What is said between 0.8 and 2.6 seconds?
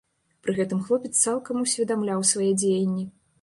хлопец цалкам усведамляў свае